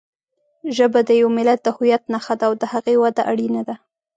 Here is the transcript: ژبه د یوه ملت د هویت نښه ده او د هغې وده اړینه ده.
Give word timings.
ژبه 0.75 0.99
د 1.05 1.09
یوه 1.21 1.31
ملت 1.37 1.59
د 1.63 1.67
هویت 1.75 2.03
نښه 2.13 2.33
ده 2.39 2.45
او 2.47 2.53
د 2.61 2.63
هغې 2.73 2.95
وده 3.03 3.21
اړینه 3.31 3.61
ده. 3.67 3.75